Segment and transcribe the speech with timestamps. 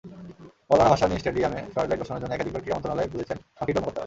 [0.69, 3.99] মওলানা ভাসানী স্টেডিয়ামে ফ্লাডলাইট বসানোর জন্য একাধিকবার ক্রীড়া মন্ত্রণালয়ে ঘুরেছেন হকির কর্মকর্তারা।